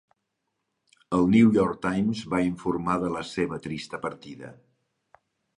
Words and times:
El 1.17 1.27
'New 1.33 1.51
York 1.57 1.77
Times' 1.83 2.23
va 2.33 2.41
informar 2.47 2.97
de 3.07 3.13
la 3.19 3.23
seva 3.35 3.63
trista 3.69 4.01
partida. 4.07 4.51